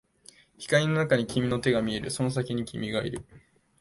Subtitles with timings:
[0.57, 3.23] 光の中に君の手が見える、その先に君がいる